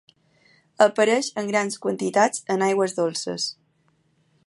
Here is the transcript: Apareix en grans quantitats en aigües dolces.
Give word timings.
Apareix 0.85 1.29
en 1.43 1.51
grans 1.51 1.79
quantitats 1.85 2.43
en 2.57 2.67
aigües 2.71 2.99
dolces. 3.01 3.51